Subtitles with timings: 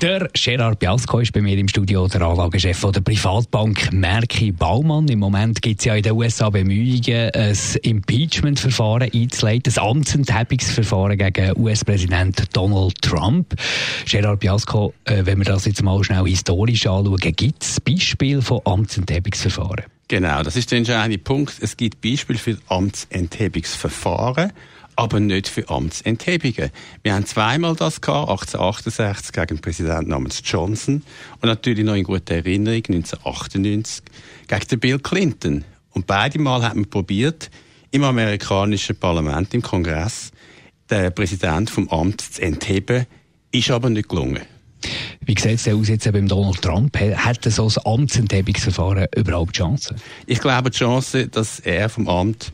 [0.00, 5.06] der Gerard Biasco ist bei mir im Studio, der Anlagechef der Privatbank Merki Baumann.
[5.08, 11.52] Im Moment gibt es ja in den USA Bemühungen, ein Impeachment-Verfahren einzuleiten, ein Amtsenthebungsverfahren gegen
[11.60, 13.54] US-Präsident Donald Trump.
[14.06, 18.60] Gerard Biasco, äh, wenn wir das jetzt mal schnell historisch anschauen, gibt es Beispiele von
[18.64, 19.84] Amtsenthebungsverfahren?
[20.08, 21.54] Genau, das ist der entscheidende Punkt.
[21.60, 24.52] Es gibt Beispiele für Amtsenthebungsverfahren
[25.00, 26.70] aber nicht für Amtsenthebungen.
[27.02, 31.02] Wir haben zweimal das gehabt, 1868 gegen einen Präsidenten namens Johnson
[31.40, 34.02] und natürlich noch in guter Erinnerung 1998
[34.46, 35.64] gegen den Bill Clinton.
[35.92, 37.50] Und beide Mal hat man probiert,
[37.90, 40.32] im amerikanischen Parlament, im Kongress,
[40.90, 43.06] den Präsident vom Amt zu entheben,
[43.52, 44.42] ist aber nicht gelungen.
[45.22, 46.94] Wie sieht es aus jetzt beim Donald Trump?
[46.98, 49.96] Hat so ein Amtsenthebungsverfahren überhaupt Chancen?
[50.26, 52.52] Ich glaube, die Chance, dass er vom Amt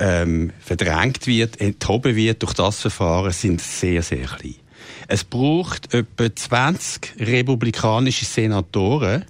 [0.00, 4.56] ähm, verdrängt wird, enthoben wird durch das Verfahren, sind sehr, sehr klein.
[5.08, 9.24] Es braucht etwa 20 republikanische Senatoren,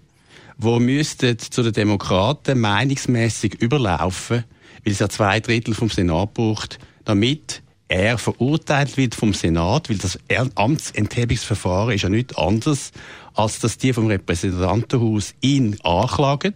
[0.56, 4.44] die müssten zu den Demokraten meinungsmäßig überlaufen,
[4.84, 9.98] weil es ja zwei Drittel vom Senat braucht, damit er verurteilt wird vom Senat, weil
[9.98, 10.18] das
[10.54, 12.92] Amtsenthebungsverfahren ist ja nichts anderes,
[13.34, 16.54] als dass die vom Repräsentantenhaus ihn anklagen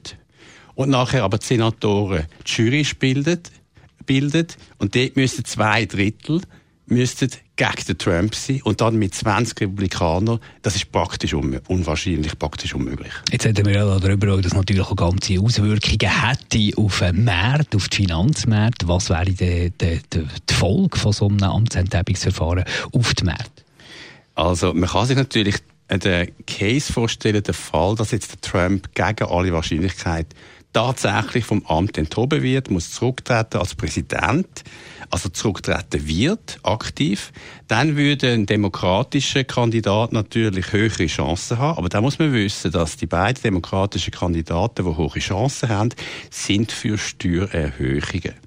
[0.75, 3.51] und nachher aber die Senatoren die Jury bildet,
[4.07, 6.41] bildet und dort müssten zwei Drittel
[6.87, 12.39] müssten gegen den Trump sein und dann mit 20 Republikanern, das ist praktisch un unwahrscheinlich,
[12.39, 13.13] praktisch unmöglich.
[13.31, 17.89] Jetzt reden wir ja darüber, dass natürlich auch ganze Auswirkungen hätte auf den Markt, auf
[17.89, 18.89] die Finanzmärkte.
[18.89, 23.65] Was wäre die, die, die, die Folge von so einem Amtsenthebungsverfahren auf den Markt?
[24.35, 25.57] Also man kann sich natürlich
[25.89, 30.27] den Case vorstellen, der Fall, dass jetzt der Trump gegen alle Wahrscheinlichkeit
[30.75, 34.64] tatsächlich vom Amt enthoben wird, muss zurücktreten als Präsident,
[35.08, 37.33] also zurücktreten wird, aktiv,
[37.69, 41.79] dann würde ein demokratischer Kandidat natürlich höhere Chancen haben.
[41.79, 45.91] Aber da muss man wissen, dass die beiden demokratischen Kandidaten, die hohe Chancen haben,
[46.31, 48.44] sind für Steuererhöhungen.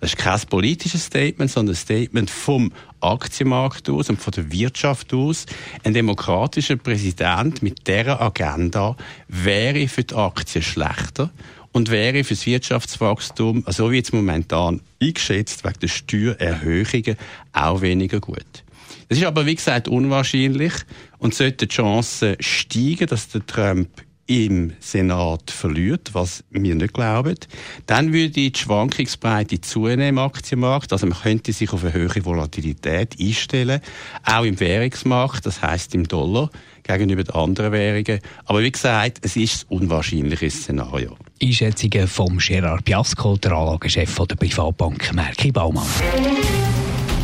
[0.00, 5.12] Das ist kein politisches Statement, sondern ein Statement vom Aktienmarkt aus und von der Wirtschaft
[5.14, 5.46] aus.
[5.84, 8.96] Ein demokratischer Präsident mit dieser Agenda
[9.28, 11.30] wäre für die Aktien schlechter
[11.72, 17.16] und wäre für das Wirtschaftswachstum, so wie jetzt momentan eingeschätzt, wegen der Steuererhöhungen
[17.52, 18.64] auch weniger gut.
[19.08, 20.72] Das ist aber, wie gesagt, unwahrscheinlich
[21.18, 23.88] und sollte die Chance steigen, dass der Trump
[24.26, 27.36] im Senat verliert, was wir nicht glauben,
[27.86, 30.92] dann würde die Schwankungsbreite zunehmen im Aktienmarkt.
[30.92, 33.80] Also man könnte sich auf eine höhere Volatilität einstellen,
[34.24, 36.50] auch im Währungsmarkt, das heißt im Dollar
[36.82, 38.20] gegenüber den anderen Währungen.
[38.44, 41.16] Aber wie gesagt, es ist ein unwahrscheinliches Szenario.
[41.42, 45.86] Einschätzungen vom Gerard Piasco, der Anlagechef der Privatbank Merki Baumann.